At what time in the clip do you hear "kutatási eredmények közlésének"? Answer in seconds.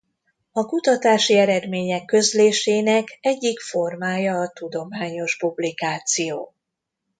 0.65-3.17